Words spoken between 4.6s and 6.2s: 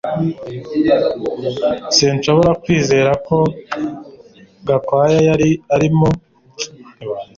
Gakwaya yari arimo